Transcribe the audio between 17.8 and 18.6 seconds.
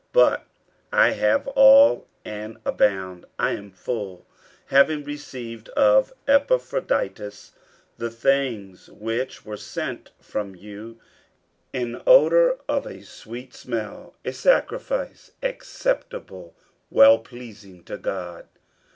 to God.